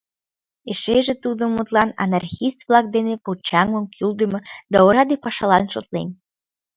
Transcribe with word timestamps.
Эшеже 0.71 1.13
тудо, 1.23 1.43
мутлан, 1.55 1.89
анархист-влак 2.03 2.85
дене 2.95 3.13
почаҥмым 3.25 3.85
кӱлдымӧ 3.95 4.39
да 4.71 4.77
ораде 4.87 5.15
пашалан 5.23 5.65
шотлен. 5.73 6.09